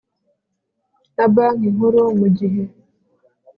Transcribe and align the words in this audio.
na 1.15 1.25
Banki 1.33 1.67
Nkuru 1.75 2.01
mu 2.19 2.27
gihe 2.37 2.63